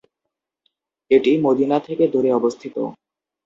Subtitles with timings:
[1.11, 2.75] এটি মদিনা থেকে দূরে অবস্থিত।